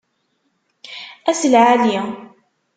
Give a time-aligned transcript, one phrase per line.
[1.29, 1.97] Ass lɛali!